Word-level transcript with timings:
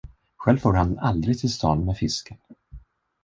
Själv 0.37 0.57
for 0.59 0.73
han 0.73 0.99
aldrig 0.99 1.39
till 1.39 1.53
stan 1.53 1.85
med 1.85 1.97
fisken. 1.97 2.37